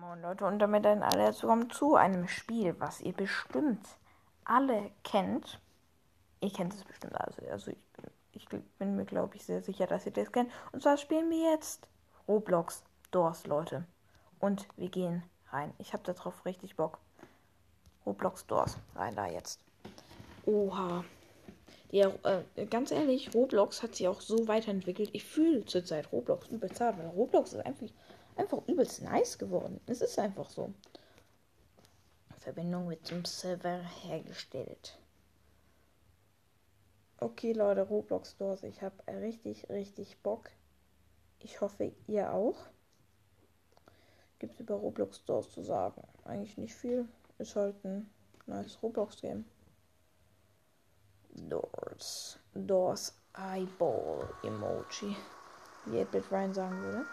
[0.00, 3.84] Moin Leute und damit dann alle herzlich zu einem Spiel, was ihr bestimmt
[4.44, 5.58] alle kennt.
[6.40, 9.88] Ihr kennt es bestimmt also, also ich bin, ich bin mir glaube ich sehr sicher,
[9.88, 10.52] dass ihr das kennt.
[10.70, 11.88] Und zwar spielen wir jetzt
[12.28, 13.86] Roblox Doors, Leute.
[14.38, 15.74] Und wir gehen rein.
[15.78, 16.98] Ich habe darauf richtig Bock.
[18.06, 19.58] Roblox Doors, rein da jetzt.
[20.46, 21.04] Oha.
[21.90, 25.10] Ja, äh, ganz ehrlich, Roblox hat sich auch so weiterentwickelt.
[25.12, 27.88] Ich fühle zurzeit Roblox übelst hart, weil Roblox ist einfach
[28.38, 29.80] einfach übelst nice geworden.
[29.86, 30.72] Es ist einfach so.
[32.38, 34.98] Verbindung mit dem Server hergestellt.
[37.20, 38.62] Okay, Leute, Roblox Stores.
[38.62, 40.50] Ich habe richtig, richtig Bock.
[41.40, 42.56] Ich hoffe, ihr auch.
[44.38, 46.00] Gibt es über Roblox Stores zu sagen?
[46.24, 47.08] Eigentlich nicht viel.
[47.38, 48.08] Ist halt ein
[48.46, 49.44] nice Roblox-Game.
[51.50, 52.38] Doors.
[52.54, 55.16] Doors Eyeball Emoji.
[55.84, 57.04] Wie Edbit Ryan sagen würde.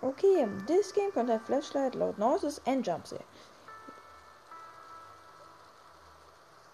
[0.00, 3.12] Okay, this game contains flashlight, loud noises and jumps.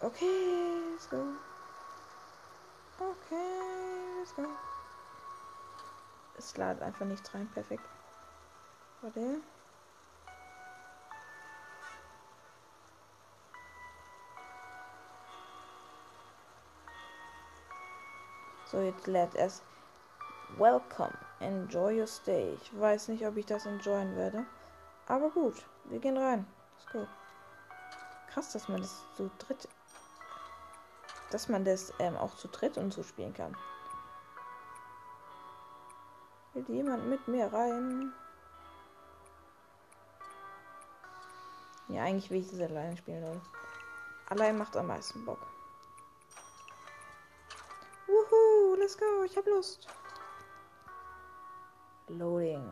[0.03, 1.27] Okay, let's go.
[3.01, 4.47] Okay, let's go.
[6.37, 7.85] Es ladet einfach nicht rein, perfekt.
[9.01, 9.41] Warte.
[18.71, 19.63] So, jetzt lädt es.
[20.59, 21.17] Welcome.
[21.41, 22.57] Enjoy your stay.
[22.63, 24.47] Ich weiß nicht, ob ich das enjoyen werde.
[25.09, 25.55] Aber gut,
[25.87, 26.47] wir gehen rein.
[26.77, 27.07] Let's go.
[28.33, 29.69] Krass, dass man das zu dritt.
[31.31, 33.57] Dass man das ähm, auch zu dritt und so spielen kann.
[36.53, 38.13] Will jemand mit mir rein?
[41.89, 43.41] Ja, eigentlich will ich das alleine spielen, Leute.
[44.29, 45.45] Allein macht am meisten Bock.
[48.07, 49.89] Wuhu, let's go, ich hab Lust.
[52.09, 52.65] Loading.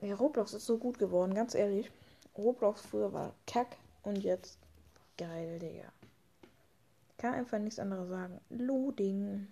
[0.00, 1.90] Ja, Roblox ist so gut geworden, ganz ehrlich.
[2.36, 4.58] Roblox früher war kack und jetzt
[5.16, 5.90] geil, Digga.
[7.18, 8.40] Kann einfach nichts anderes sagen.
[8.50, 9.48] Loading.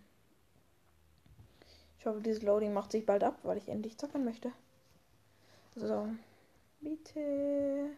[1.98, 4.52] Ich hoffe, dieses Loading macht sich bald ab, weil ich endlich zocken möchte.
[5.74, 6.08] So.
[6.80, 7.90] Bitte.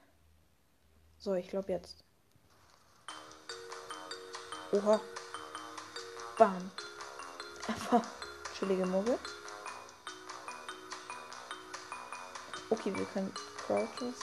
[1.18, 2.04] So, ich glaube jetzt.
[4.72, 5.00] Oha.
[6.38, 6.70] Bam.
[7.90, 8.02] Einfach
[8.58, 9.16] chillige Muggel.
[12.68, 13.32] Okay, wir können
[13.64, 14.16] Crouches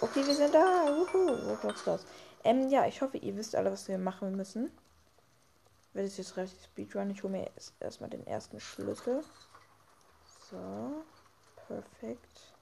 [0.00, 0.86] Okay, wir sind da.
[0.86, 2.06] Wuhu, Roblox Stars.
[2.42, 4.70] Ähm, ja, ich hoffe, ihr wisst alle, was wir machen müssen.
[5.92, 7.10] Werde es jetzt relativ Speedrun.
[7.10, 9.22] Ich hole mir erst, erstmal den ersten Schlüssel.
[10.50, 11.04] So.
[11.66, 12.54] Perfekt.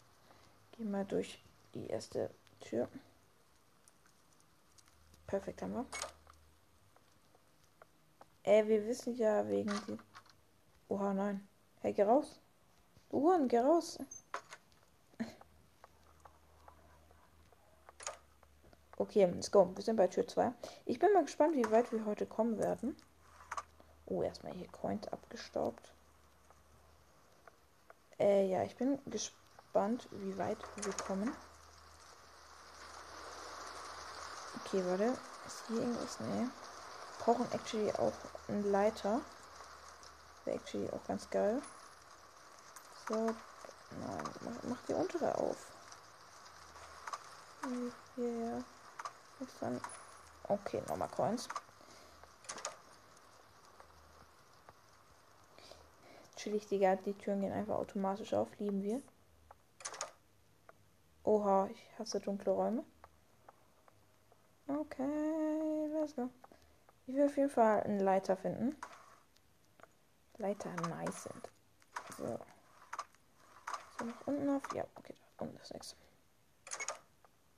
[0.73, 1.41] Gehen mal durch
[1.75, 2.31] die erste
[2.61, 2.89] Tür.
[5.29, 5.87] Perfekt haben wir.
[8.45, 9.97] Ey, wir wissen ja wegen die.
[10.89, 11.47] Oha, nein.
[11.81, 12.41] Hey, geh raus.
[13.09, 13.99] Du Huren, geh raus.
[18.97, 19.71] Okay, let's go.
[19.75, 20.53] Wir sind bei Tür 2.
[20.87, 22.97] Ich bin mal gespannt, wie weit wir heute kommen werden.
[24.07, 25.93] Oh, erstmal hier Coins abgestaubt.
[28.19, 31.33] Äh, ja, ich bin gespannt, wie weit wir kommen.
[34.65, 35.17] Okay, warte.
[35.47, 36.21] Ist hier irgendwas?
[36.21, 36.72] Nee
[37.25, 38.13] brauchen actually auch
[38.49, 39.21] einen Leiter.
[40.45, 41.63] Wäre actually auch ganz geil.
[43.09, 45.57] So, nein, mach, mach die untere auf.
[48.17, 48.65] Yeah.
[49.61, 49.81] Dann,
[50.49, 51.49] okay, nochmal Coins.
[56.37, 59.01] Chillig, Digga, die Türen gehen einfach automatisch auf, lieben wir.
[61.23, 62.85] Oha, ich hasse dunkle Räume.
[64.67, 66.29] Okay, let's go.
[67.07, 68.77] Ich will auf jeden Fall einen Leiter finden.
[70.39, 71.51] Leiter nice sind.
[72.17, 72.39] So.
[73.99, 74.63] So, nach unten auf.
[74.75, 75.97] Ja, okay, da unten ist nichts.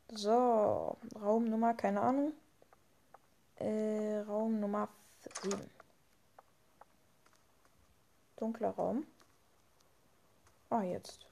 [0.09, 2.33] So, Raumnummer, keine Ahnung.
[3.57, 4.89] Äh, Raum Nummer
[5.43, 5.71] 7.
[8.37, 9.07] Dunkler Raum.
[10.71, 11.27] Ah, jetzt.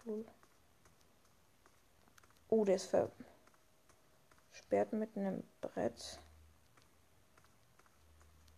[2.49, 2.94] Oh, der ist
[4.50, 6.20] versperrt mit einem Brett.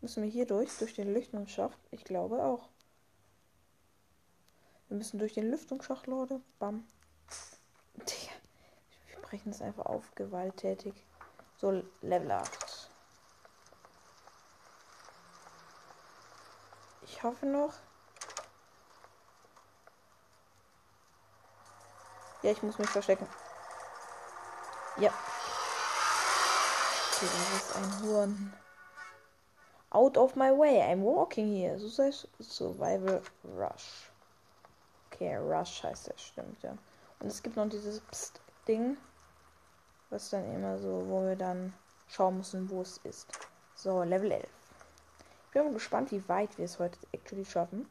[0.04, 0.68] Müssen wir hier durch?
[0.76, 1.78] Durch den Lüftungsschacht?
[1.90, 2.68] Ich glaube auch.
[4.88, 6.42] Wir müssen durch den Lüftungsschacht, Leute.
[6.58, 6.86] Bam.
[7.94, 10.14] Wir brechen es einfach auf.
[10.14, 10.92] Gewalttätig.
[11.56, 12.90] So, Level 8.
[17.06, 17.72] Ich hoffe noch.
[22.42, 23.26] Ja, ich muss mich verstecken.
[24.98, 25.14] Ja.
[27.14, 28.63] Okay, das ist ein Huren.
[29.94, 30.82] Out of my way.
[30.82, 31.78] I'm walking here.
[31.78, 34.10] Survival Rush.
[35.06, 36.76] Okay, Rush heißt das, stimmt, ja.
[37.20, 38.96] Und es gibt noch dieses Psst-Ding.
[40.10, 41.72] Was dann immer so, wo wir dann
[42.08, 43.28] schauen müssen, wo es ist.
[43.76, 44.48] So, Level 11.
[45.46, 47.88] Ich bin gespannt, wie weit wir es heute actually schaffen.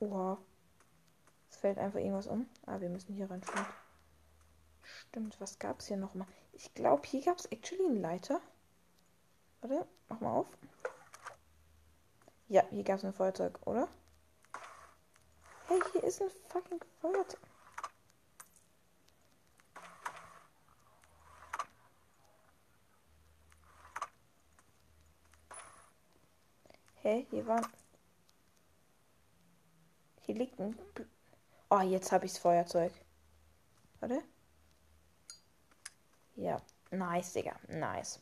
[0.00, 0.38] Oha.
[1.50, 2.48] Es fällt einfach irgendwas um.
[2.64, 3.42] Ah, wir müssen hier rein.
[4.82, 5.38] Stimmt.
[5.38, 6.26] Was gab es hier nochmal?
[6.52, 8.40] Ich glaube, hier gab es actually einen Leiter.
[9.60, 10.46] Warte, mach mal auf.
[12.48, 13.88] Ja, hier gab es ein Feuerzeug, oder?
[15.68, 17.40] Hey, hier ist ein fucking Feuerzeug.
[27.02, 27.62] Hä, hier war...
[30.20, 30.78] Hier liegt ein...
[31.70, 32.92] Oh, jetzt habe ich das Feuerzeug.
[34.00, 34.22] Warte.
[36.42, 36.60] Ja,
[36.90, 37.54] nice, Digga.
[37.68, 38.20] Nice.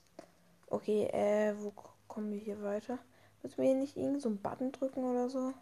[0.67, 1.73] Okay, äh, wo
[2.07, 2.99] kommen wir hier weiter?
[3.43, 5.55] Müssen wir hier nicht irgend so einen Button drücken oder so?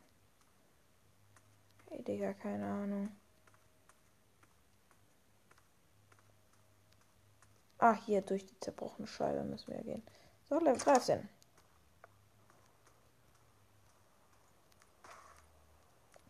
[1.88, 3.10] Hey, Digga, keine Ahnung.
[7.78, 10.02] Ah, hier durch die zerbrochene Scheibe müssen wir gehen.
[10.48, 11.28] So, Level 13.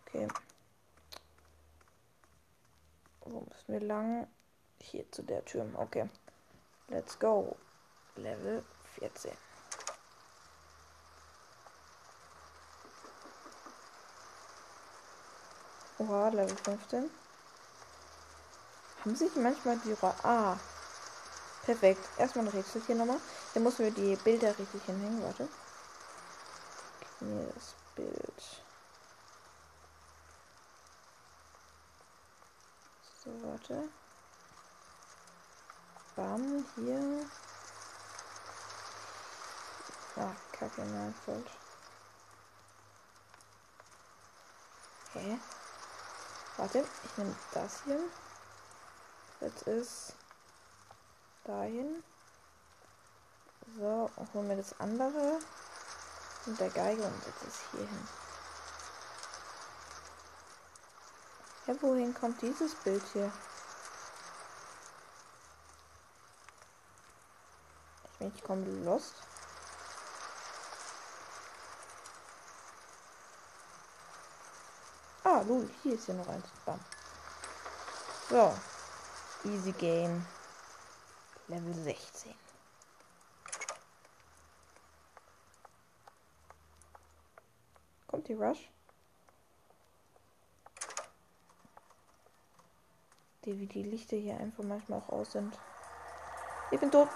[0.04, 0.28] Okay.
[3.25, 4.28] Wo müssen wir lang?
[4.80, 5.66] Hier zu der Tür.
[5.75, 6.08] Okay.
[6.88, 7.56] Let's go.
[8.16, 8.64] Level
[8.98, 9.32] 14.
[15.98, 17.10] Oha, Level 15.
[19.04, 20.56] Haben sich manchmal die Ra Ah.
[21.64, 22.00] Perfekt.
[22.16, 23.20] Erstmal ein Rätsel hier nochmal.
[23.52, 25.22] Hier müssen wir die Bilder richtig hinhängen.
[25.22, 25.48] Warte.
[27.19, 28.62] Hier das Bild.
[33.22, 33.88] So, warte.
[36.18, 37.30] Bam, hier.
[40.16, 41.52] Ah, kacke, nein, falsch.
[45.12, 45.38] Hä?
[46.56, 48.00] Warte, ich nehme das hier.
[49.40, 50.14] Jetzt ist
[51.44, 52.02] dahin.
[53.76, 55.38] So, und holen wir das andere
[56.46, 58.08] mit der Geige und setze es hier hin.
[61.68, 63.30] Ja, wohin kommt dieses Bild hier?
[68.20, 69.14] Ich komme lost.
[75.24, 76.46] Ah, lul, hier ist ja noch eins.
[76.64, 76.80] Bam.
[78.30, 78.54] So.
[79.44, 80.26] Easy Game.
[81.48, 82.34] Level 16.
[88.06, 88.70] Kommt die Rush?
[93.44, 95.58] Die, wie die Lichter hier einfach manchmal auch aus sind.
[96.70, 97.08] Ich bin tot.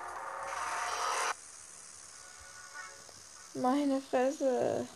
[3.54, 4.86] Meine Fresse.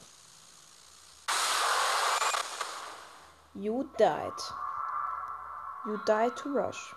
[3.55, 4.33] You died.
[5.87, 6.95] You died to rush.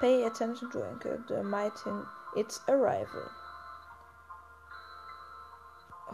[0.00, 0.82] Pay attention to
[1.28, 2.04] the might in
[2.36, 3.30] its arrival.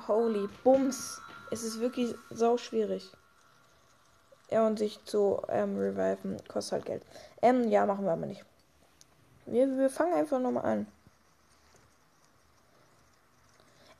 [0.07, 1.23] Holy Bums.
[1.51, 3.11] Es ist wirklich sau schwierig.
[4.51, 7.03] Ja, und sich zu ähm, reviven kostet halt Geld.
[7.41, 8.45] Ähm, ja, machen wir aber nicht.
[9.47, 10.87] Wir, wir fangen einfach nochmal an.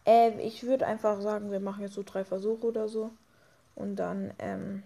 [0.07, 3.11] Äh, ich würde einfach sagen, wir machen jetzt so drei Versuche oder so.
[3.75, 4.83] Und dann, ähm,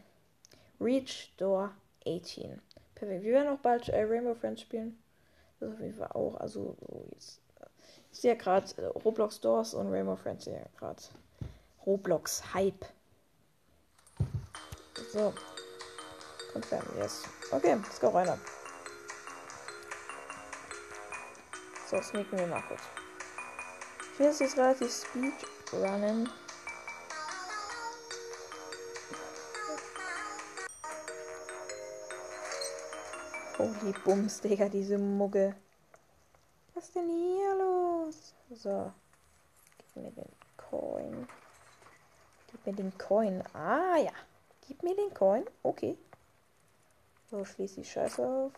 [0.81, 1.71] Reach Door
[2.07, 2.61] 18.
[2.95, 3.23] Perfekt.
[3.23, 4.99] Wir werden auch bald äh, Rainbow Friends spielen.
[5.59, 6.37] Das ist auf jeden Fall auch.
[6.37, 7.41] Also, so jetzt.
[8.13, 11.03] Ich sehe ja gerade äh, Roblox Doors und Rainbow Friends ja gerade.
[11.87, 12.85] Roblox Hype.
[15.13, 15.33] So.
[16.53, 17.23] Confirm, yes.
[17.53, 18.39] Okay, let's go rein.
[21.89, 23.00] So, sneaken wir mal kurz.
[24.13, 25.33] Ich will jetzt relativ Speed
[25.73, 26.29] runnen.
[33.57, 35.55] Holy Bums, Digga, diese Mugge.
[36.75, 38.35] Was ist denn hier los?
[38.51, 38.93] So.
[39.79, 41.29] Gib mir den Coin.
[42.51, 43.43] Gib mir den Coin.
[43.53, 44.13] Ah, ja.
[44.67, 45.47] Gib mir den Coin.
[45.63, 45.99] Okay.
[47.31, 48.53] So, schließ die Scheiße auf.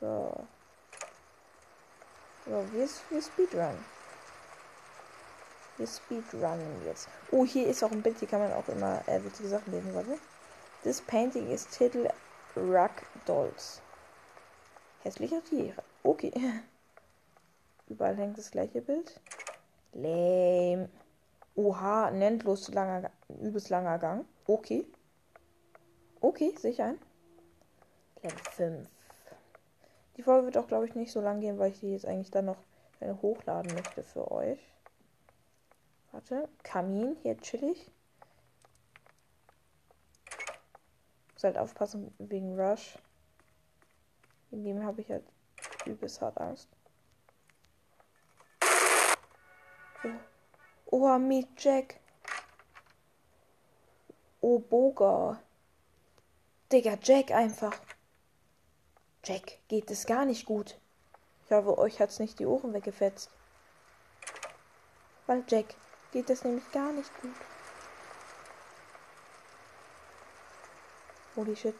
[0.00, 0.46] So.
[2.50, 3.78] So, wir, wir Speedrun.
[5.76, 7.08] Wir Speedrunnen jetzt.
[7.30, 9.94] Oh, hier ist auch ein Bild, hier kann man auch immer äh, witzige Sachen lesen,
[9.94, 10.18] warte.
[10.82, 12.08] This painting is Titel
[12.56, 12.90] Rug
[13.24, 13.80] Dolls.
[15.04, 15.80] Hässliche Tiere.
[16.02, 16.32] Okay.
[17.88, 19.20] Überall hängt das gleiche Bild.
[19.92, 20.88] Lame.
[21.54, 24.24] Oha, ein endlos langer, übelst langer Gang.
[24.48, 24.84] Okay.
[26.20, 26.98] Okay, sicher ein.
[28.24, 28.99] Level 5.
[30.20, 32.30] Die Folge wird auch, glaube ich, nicht so lang gehen, weil ich die jetzt eigentlich
[32.30, 32.58] dann noch
[33.00, 34.58] hochladen möchte für euch.
[36.12, 37.90] Warte, Kamin, hier chillig.
[41.32, 42.98] Muss halt aufpassen wegen Rush.
[44.50, 45.24] In dem habe ich halt
[45.86, 46.68] übelst hart Angst.
[50.04, 51.98] Oh, oh Meet Jack.
[54.42, 55.40] Oh, Boga.
[56.70, 57.80] Digga, Jack einfach.
[59.24, 60.78] Jack, geht es gar nicht gut.
[61.44, 63.30] Ich hoffe, euch hat's nicht die Ohren weggefetzt.
[65.26, 65.74] Weil Jack
[66.12, 67.34] geht es nämlich gar nicht gut.
[71.36, 71.74] Holy shit.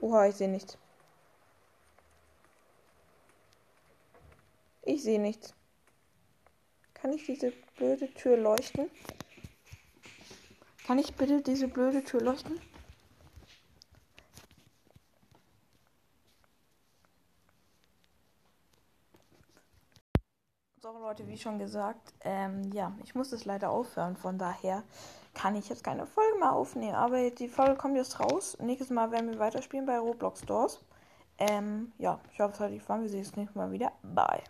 [0.00, 0.76] Oha, ich sehe nichts.
[4.82, 5.54] Ich sehe nichts.
[7.10, 8.88] Kann ich diese blöde Tür leuchten?
[10.86, 12.60] Kann ich bitte diese blöde Tür leuchten?
[20.80, 24.16] So Leute, wie schon gesagt, ähm, ja, ich muss es leider aufhören.
[24.16, 24.84] Von daher
[25.34, 26.94] kann ich jetzt keine Folge mehr aufnehmen.
[26.94, 28.56] Aber die Folge kommt jetzt raus.
[28.60, 30.78] Nächstes Mal werden wir weiterspielen bei Roblox Stores.
[31.38, 33.02] Ähm, ja, ich hoffe, es hat euch gefallen.
[33.02, 33.90] Wir sehen uns nächstes Mal wieder.
[34.04, 34.38] Bye.